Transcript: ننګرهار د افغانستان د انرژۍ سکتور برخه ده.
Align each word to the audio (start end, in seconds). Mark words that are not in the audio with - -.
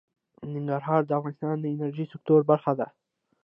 ننګرهار 0.53 1.01
د 1.05 1.11
افغانستان 1.19 1.55
د 1.59 1.65
انرژۍ 1.73 2.05
سکتور 2.13 2.41
برخه 2.49 2.71
ده. 2.79 2.87